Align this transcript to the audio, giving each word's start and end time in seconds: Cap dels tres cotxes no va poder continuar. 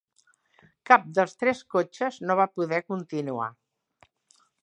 Cap 0.89 1.03
dels 1.17 1.35
tres 1.43 1.61
cotxes 1.75 2.17
no 2.25 2.39
va 2.41 2.49
poder 2.61 2.81
continuar. 2.95 3.51